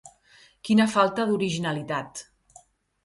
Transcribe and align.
Quina 0.69 0.87
falta 0.95 1.27
d'originalitat. 1.33 2.25